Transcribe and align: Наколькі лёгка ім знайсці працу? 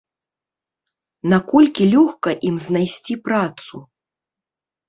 Наколькі 1.33 1.83
лёгка 1.93 2.29
ім 2.49 2.57
знайсці 2.65 3.13
працу? 3.29 3.75